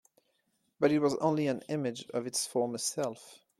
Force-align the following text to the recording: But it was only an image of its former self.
But 0.79 0.91
it 0.91 0.97
was 0.97 1.13
only 1.17 1.45
an 1.45 1.61
image 1.69 2.09
of 2.11 2.25
its 2.25 2.47
former 2.47 2.79
self. 2.79 3.37